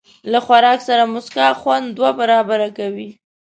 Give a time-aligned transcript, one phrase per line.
[0.31, 3.09] له خوراک سره موسکا، خوند دوه برابره کوي.